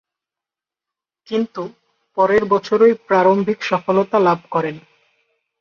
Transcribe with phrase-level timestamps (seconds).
[1.27, 1.63] কিন্তু,
[2.17, 4.75] পরের বছরই প্রারম্ভিক সফলতা লাভ করেন।